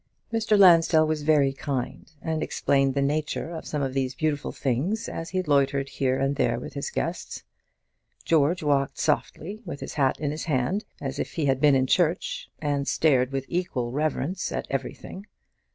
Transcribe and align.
Mr. 0.33 0.57
Lansdell 0.57 1.05
was 1.05 1.21
very 1.21 1.53
kind, 1.53 2.11
and 2.23 2.41
explained 2.41 2.95
the 2.95 3.03
nature 3.03 3.51
of 3.51 3.67
some 3.67 3.83
of 3.83 3.93
these 3.93 4.15
beautiful 4.15 4.51
things 4.51 5.07
as 5.07 5.29
he 5.29 5.43
loitered 5.43 5.89
here 5.89 6.17
and 6.17 6.37
there 6.37 6.59
with 6.59 6.73
his 6.73 6.89
guests. 6.89 7.43
George 8.25 8.63
walked 8.63 8.97
softly, 8.97 9.61
with 9.63 9.79
his 9.79 9.93
hat 9.93 10.19
in 10.19 10.31
his 10.31 10.45
hand, 10.45 10.85
as 10.99 11.19
if 11.19 11.33
he 11.33 11.45
had 11.45 11.61
been 11.61 11.75
in 11.75 11.85
church, 11.85 12.49
and 12.57 12.87
stared 12.87 13.31
with 13.31 13.45
equal 13.47 13.91
reverence 13.91 14.51
at 14.51 14.65
everything. 14.71 15.27